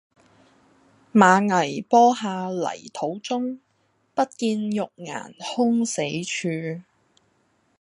[1.13, 3.59] 馬嵬坡下泥土中，
[4.15, 6.81] 不見玉顏空死處。